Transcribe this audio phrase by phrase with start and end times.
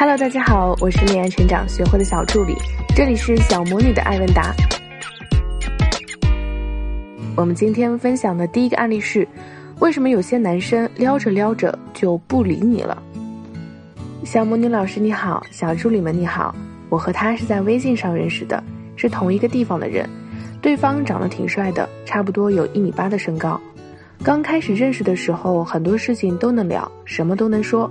[0.00, 2.54] Hello，大家好，我是恋爱成长学会的小助理，
[2.96, 4.50] 这里是小魔女的爱问答。
[7.36, 9.28] 我们今天分享的第一个案例是，
[9.78, 12.96] 为什么有些男生撩着撩着就不理你了？
[14.24, 16.54] 小魔女老师你好，小助理们你好，
[16.88, 18.64] 我和他是在微信上认识的，
[18.96, 20.08] 是同一个地方的人，
[20.62, 23.60] 对方长得挺帅的，差不多有一米八的身高。
[24.22, 27.90] 刚开始认识的时候，很多事情都能聊，什么都能说，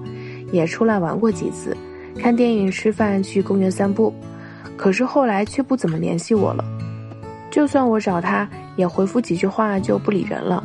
[0.51, 1.77] 也出来玩过几次，
[2.21, 4.13] 看电影、吃饭、去公园散步。
[4.75, 6.63] 可是后来却不怎么联系我了，
[7.51, 10.63] 就算我找他，也回复几句话就不理人了。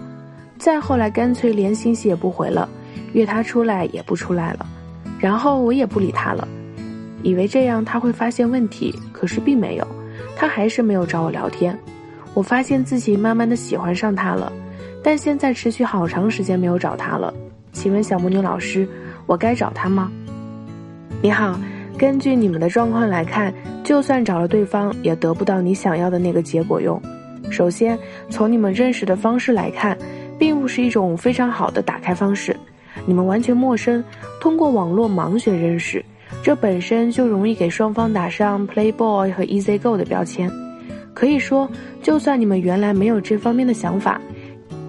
[0.59, 2.69] 再后来，干脆连信息也不回了，
[3.12, 4.67] 约他出来也不出来了。
[5.19, 6.47] 然后我也不理他了，
[7.23, 9.87] 以为这样他会发现问题，可是并没有，
[10.37, 11.77] 他还是没有找我聊天。
[12.34, 14.53] 我发现自己慢慢的喜欢上他了。
[15.03, 17.34] 但现在持续好长时间没有找他了，
[17.73, 18.89] 请问小魔女老师，
[19.27, 20.11] 我该找他吗？
[21.23, 21.59] 你好，
[21.97, 27.01] 根据你们的状况来看，就算找了对方，也得不到你想要的那个结果哟。
[27.51, 27.98] 首先，
[28.29, 29.97] 从你们认识的方式来看，
[30.39, 32.55] 并不是一种非常好的打开方式。
[33.06, 34.05] 你们完全陌生，
[34.41, 36.05] 通过网络盲选认识，
[36.43, 40.51] 这本身就容易给双方打上 Playboy 和 Easy Go 的标签。
[41.15, 41.69] 可以说，
[42.03, 44.21] 就算你们原来没有这方面的想法。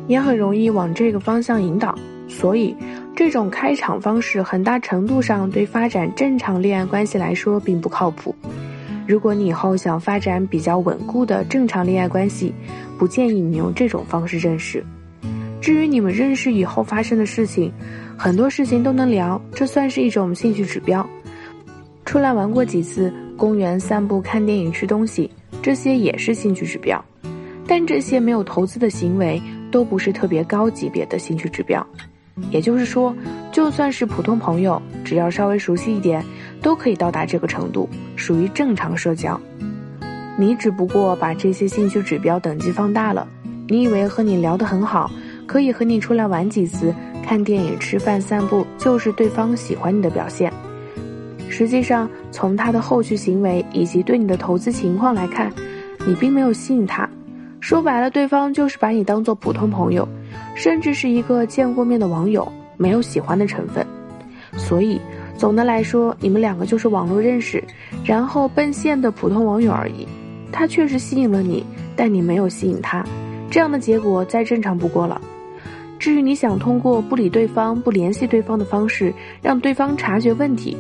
[0.08, 2.76] 也很容易往这个方向引导，所以
[3.16, 8.36] 这种开场方式很大程度上对发展正常恋爱关系来说并不靠谱。
[9.08, 12.54] 如果你以后想发展比较稳固的正常恋爱关系，
[12.98, 14.84] 不建议你用这种方式认识。
[15.62, 17.72] 至于你们认识以后发生的事情，
[18.18, 21.08] 很多事情都能聊，这算是一种兴趣指标。
[22.06, 25.30] 出来玩过几次，公园散步、看电影、吃东西，
[25.62, 27.04] 这些也是兴趣指标。
[27.68, 29.42] 但这些没有投资的行为。
[29.72, 31.86] 都不是特别高级别的兴趣指标，
[32.52, 33.16] 也就是说，
[33.52, 36.24] 就算是普通朋友，只要稍微熟悉一点，
[36.62, 39.40] 都可以到达这个程度，属于正常社交。
[40.38, 43.28] 你只不过把这些兴趣指标等级放大了，
[43.68, 45.10] 你以为和你聊得很好，
[45.48, 46.94] 可以和你出来玩几次、
[47.24, 50.52] 看电影、吃饭、散步，就是对方喜欢你的表现。
[51.50, 55.54] 实际上，从他的后续行为以及对你的投资情况来看，
[56.06, 57.10] 你并没有吸引他。
[57.62, 60.06] 说白了，对方就是把你当做普通朋友，
[60.56, 63.86] 甚至是一个见过面的网友，没有喜欢的成分。
[64.58, 65.00] 所以，
[65.38, 67.64] 总的来说，你们两个就是网络认识，
[68.04, 70.08] 然后奔现的普通网友而已。
[70.52, 73.06] 他确实吸引了你，但你没有吸引他，
[73.52, 75.22] 这样的结果再正常不过了。
[76.00, 80.78] 至于你想通过不理对方、不联系对方的方式让对方察觉问题，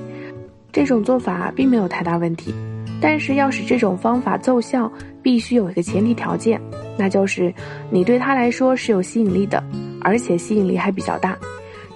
[0.71, 2.53] 这种做法并没有太大问题。
[3.01, 4.89] 但是要使这种方法奏效，
[5.21, 6.61] 必须有一个前提条件，
[6.97, 7.53] 那就是
[7.89, 9.63] 你对他来说是有吸引力的，
[10.01, 11.37] 而且吸引力还比较大，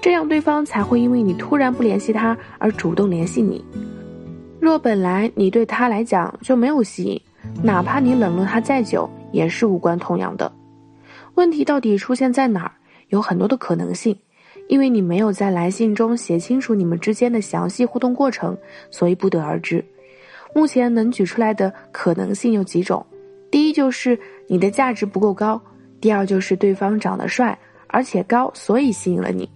[0.01, 3.63] 这样对方才会因为你突然不联系他而主动联系你。
[4.59, 7.21] 若本来你对他来讲就没有吸引，
[7.63, 10.51] 哪怕你冷落他再久，也是无关痛痒的。
[11.35, 12.71] 问题到底出现在哪儿？
[13.07, 14.16] 有很多的可能性，
[14.67, 18.55] 因为你没有在来信中写清楚你们之间的详细互动过程，
[18.91, 19.83] 所以不得而知。
[20.53, 23.03] 目前能举出来的可能性有几种，
[23.49, 25.61] 第一就是你的价值不够高，
[26.01, 27.55] 第二就是对方长得帅
[27.87, 29.47] 而且高，所以吸引了你，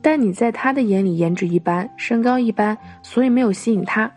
[0.00, 4.10] 但你在他的眼里颜值一般，身高一般，所以没有吸引他。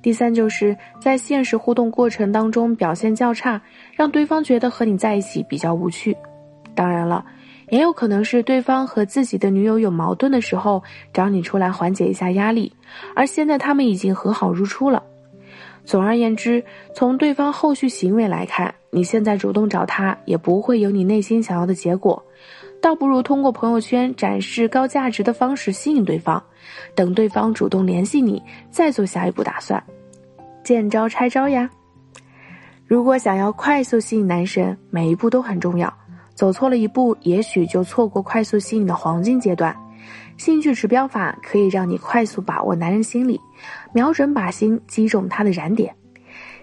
[0.00, 3.60] 第三就是在现实互动过程当中表现较差，
[3.92, 6.16] 让对方觉得和你在一起比较无趣。
[6.74, 7.24] 当然了，
[7.70, 10.82] 也有可能是对方和自己的女友有矛盾的时候
[11.12, 12.72] 找你出来缓解一下压力，
[13.16, 15.02] 而现在他们已经和好如初了。
[15.84, 22.22] 总而言之，从对方后续行为来看，你现在主动找他也不会有你内心想要的结果，
[22.80, 26.42] 倒不如通过朋友圈展示高价值的方式吸引对方，
[26.94, 29.82] 等对方主动联系你，再做下一步打算。
[30.62, 31.68] 见招拆招呀！
[32.86, 35.92] 如果想要快速吸引男神，每一步都很重要，
[36.34, 39.76] 走错了一步，也许就错过快速吸引的黄金阶段。
[40.36, 43.40] 兴趣指标法可以让你快速把握男人心理，
[43.92, 45.94] 瞄准靶心，击中他的燃点。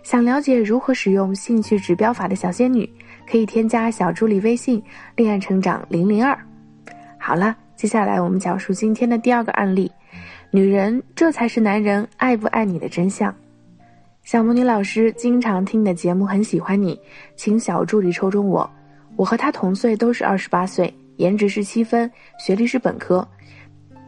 [0.01, 2.89] 想了解如何使用兴趣指标法的小仙女，
[3.29, 4.81] 可以添加小助理微信
[5.15, 6.37] “恋爱成长零零二”。
[7.19, 9.91] 好了，接下来我们讲述今天的第二个案例：
[10.51, 13.33] 女人，这才是男人爱不爱你的真相。
[14.23, 16.99] 小魔女老师经常听你的节目，很喜欢你，
[17.35, 18.69] 请小助理抽中我。
[19.15, 22.09] 我和他同岁，都是二十八岁，颜值是七分，
[22.39, 23.27] 学历是本科。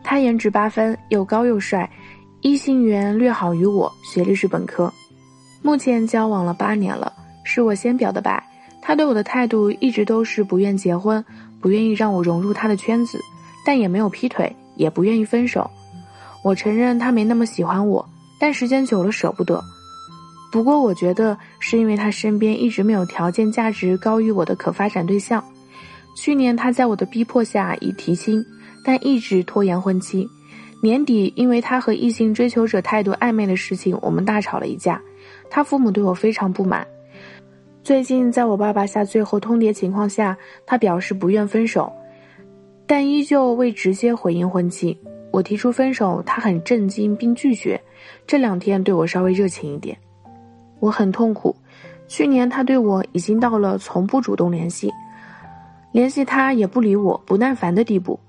[0.03, 1.89] 他颜值八分，又高又帅，
[2.41, 4.91] 异性缘略好于我，学历是本科，
[5.61, 8.43] 目前交往了八年了，是我先表的白。
[8.81, 11.23] 他对我的态度一直都是不愿结婚，
[11.59, 13.19] 不愿意让我融入他的圈子，
[13.63, 15.69] 但也没有劈腿，也不愿意分手。
[16.43, 18.09] 我承认他没那么喜欢我，
[18.39, 19.63] 但时间久了舍不得。
[20.51, 25.43] 不过我觉得是因为他身边一直没有条件价值高于我的可发展对象。
[26.17, 28.43] 去年他在我的逼迫下已提亲，
[28.83, 30.27] 但一直拖延婚期。
[30.81, 34.99] 年底因为他和异性追求者态度暧昧的事情，我们大吵了一架。
[35.47, 36.85] 他父母对我非常不满。
[37.83, 40.35] 最近在我爸爸下最后通牒情况下，
[40.65, 41.91] 他表示不愿分手，
[42.87, 44.97] 但依旧未直接回应婚期。
[45.31, 47.79] 我提出分手，他很震惊并拒绝。
[48.25, 49.95] 这两天对我稍微热情一点，
[50.79, 51.55] 我很痛苦。
[52.07, 54.91] 去年他对我已经到了从不主动联系，
[55.91, 58.19] 联系他也不理我，不耐烦的地步。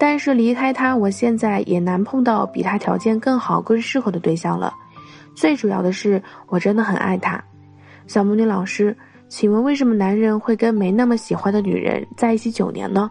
[0.00, 4.72] 但是离开他，我现在也难碰到比他条件更好、更适合的对象了。
[5.34, 7.38] 最主要的是，我真的很爱他。
[8.06, 8.96] 小魔女老师，
[9.28, 13.10] 请问为什么男人会跟没那么喜欢的女人在一起九年呢？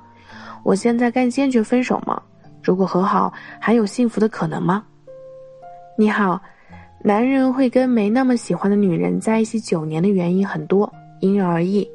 [0.63, 2.19] 我现在该坚决分手吗？
[2.63, 4.83] 如果和好，还有幸福的可能吗？
[5.95, 6.42] 你好，
[7.03, 11.88] 男人会跟没那么喜欢的女人在一起九年的原因很多，因人而异。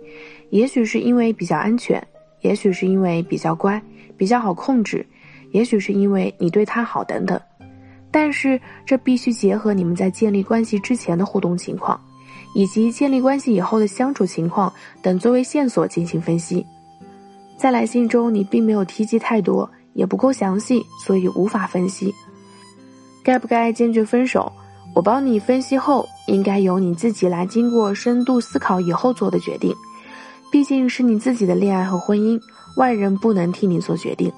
[0.50, 2.00] 也许是因为比较安全，
[2.43, 3.82] 也许是因为比较乖，
[4.16, 5.06] 比较好控制，
[5.52, 7.40] 也许是因为你对他好等等。
[8.11, 12.00] 但是这必须结合你们在建立关系之前的互动情况，
[12.55, 14.72] 以及建立关系以后的相处情况
[15.02, 16.64] 等作为线索进行分析。
[17.56, 19.70] 在来信中，你并没有提及太多。
[19.94, 22.12] 也不够详细，所以无法分析。
[23.22, 24.52] 该不该坚决分手？
[24.93, 29.72] 我帮你分析后，应该由你自己来经过深度思考以后做的决定。
[30.50, 32.40] 毕竟是你自己的恋爱和婚姻，
[32.76, 34.32] 外人不能替你做决定。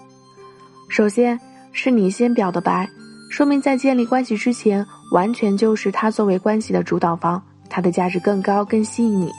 [0.89, 1.39] 首先
[1.73, 2.89] 是你先表的白，
[3.31, 9.33] 说明在建立关系之前，完全就是他作为关系的主导方，他的价值更高，更吸引你，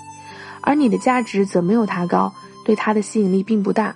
[0.61, 2.31] 而你的价值则没有他高，
[2.65, 3.95] 对他的吸引力并不大。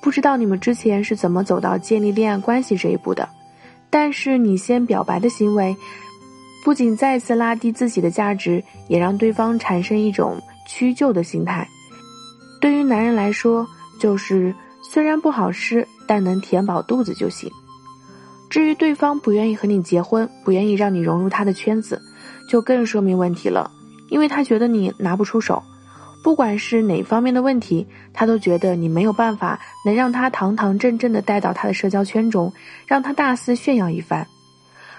[0.00, 3.28] 不知道你们之前是怎么走到建立恋爱关系这一步的，
[3.90, 5.76] 但是你先表白的行为，
[6.64, 11.66] 不仅再次拉低自己的价值，也让对方产生一种屈就的心态。
[12.60, 13.66] 对于男人来说，
[13.98, 17.50] 就是虽然不好吃，但能填饱肚子就行。
[18.48, 22.00] 至于对方不愿意和你结婚，不愿意让你融入他的圈子，
[22.48, 23.70] 就更说明问题了，
[24.08, 25.62] 因为他觉得你拿不出手。
[26.24, 32.52] 不管是哪方面的问题，他都觉得你没有办法能让他堂堂正正的带到他的社交圈中，
[32.86, 34.26] 让他大肆炫耀一番。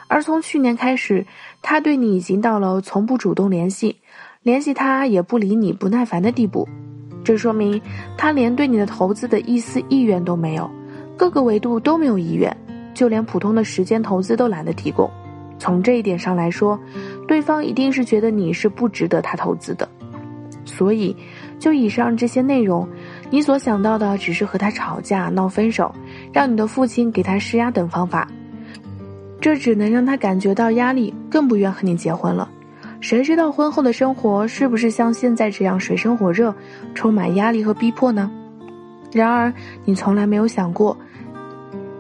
[0.08, 1.26] 而从去年开始，
[1.62, 3.98] 他对你已经到了从不主动联系，
[4.44, 6.68] 联系他也不理你不耐烦的地步。
[7.30, 7.80] 这说明
[8.18, 10.68] 他连对你的投资的一丝意愿都没有，
[11.16, 12.52] 各个维度都没有意愿，
[12.92, 15.08] 就连普通的时间投资都懒得提供。
[15.60, 16.80] 从这一点上来说，
[17.28, 19.88] 对方一定是觉得你是不值得他投资的。
[20.66, 21.16] 所以，
[21.60, 22.90] 就以上这些内容，
[23.30, 25.94] 你所想到的只是和他吵架、闹分手，
[26.34, 28.28] 让你的父亲给他施压等方法，
[29.40, 32.50] 这只能让他感觉到压力，更不愿和你结婚了。
[33.02, 36.54] 谁知道婚后的生活是不是像现在这样水深火热，
[36.94, 38.30] 充满压力和逼迫呢？
[39.12, 39.52] 然而，
[39.86, 40.96] 你从来没有想过，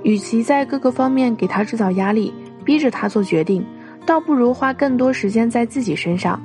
[0.03, 3.65] 与其在各个方面给他制造压力，逼着他做决定，
[4.05, 6.39] 倒不如花更多时间在自己身上。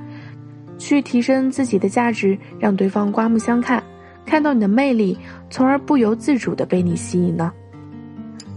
[0.76, 3.82] 去提升自己的价值，让对方刮目相看，
[4.26, 5.16] 看到你的魅力，
[5.50, 7.52] 从而不由自主的被你吸引呢？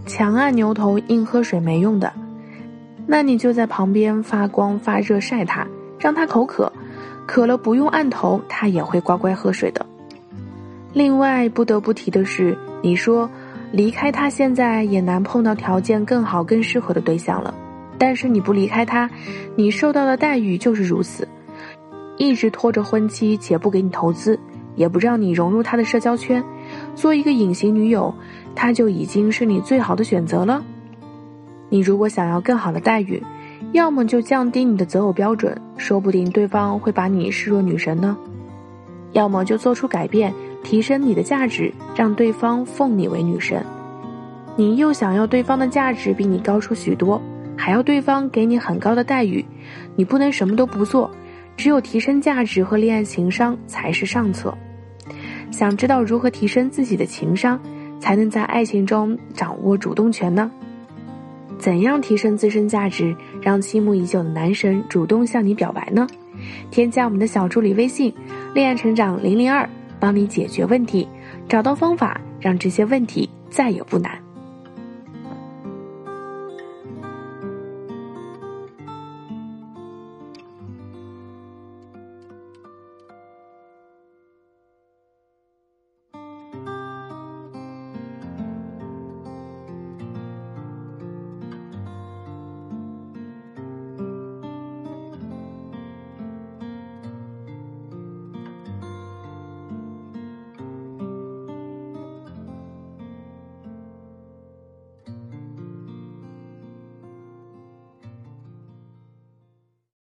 [0.04, 2.12] 强按牛头硬喝水没用的，
[3.06, 5.66] 那你就在旁边发光发热晒他，
[5.98, 6.72] 让他口渴，
[7.26, 9.84] 渴了不用按头，他也会乖乖喝水的。
[10.92, 13.28] 另外不得不提的是，你说
[13.72, 17.52] 离开他现在也难碰到条件更好、更适合的对象了，
[17.98, 19.10] 但是你不离开他，
[19.54, 21.28] 你受到的待遇就是如此。
[22.16, 24.38] 一直拖着婚期，且不给你投资，
[24.74, 26.42] 也不让你融入他的社交圈，
[26.94, 28.12] 做一个隐形女友，
[28.56, 30.64] 他就已经是你最好的选择了。
[31.68, 33.22] 你如果想要更好的待遇，
[33.72, 38.16] 要么就降低你的择偶标准，说不定对方会把你视若女神呢；
[39.12, 40.32] 要么就做出改变，
[40.64, 43.62] 提升你的价值，让对方奉你为女神。
[44.56, 47.20] 你又想要对方的价值比你高出许多，
[47.56, 49.44] 还要对方给你很高的待遇，
[49.96, 51.10] 你不能什么都不做。
[51.56, 54.56] 只有提升价值和恋爱情商才是上策。
[55.50, 57.60] 想知道如何提升自己的情商，
[58.00, 60.50] 才能在爱情中掌握主动权呢？
[61.58, 66.06] 怎样提升自身价值，让倾慕已久的男神主动向你表白呢？
[66.70, 68.14] 添加我们的小助理微信
[68.54, 71.08] “恋爱成长零零二”，帮你解决问题，
[71.48, 74.27] 找到方法，让这些问题再也不难。